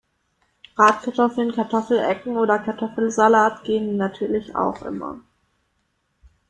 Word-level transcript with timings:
Bratkartoffeln, 0.75 1.51
Kartoffelecken 1.53 2.35
oder 2.35 2.57
Kartoffelsalat 2.57 3.63
gehen 3.65 3.97
natürlich 3.97 4.55
auch 4.55 4.81
immer. 4.81 5.21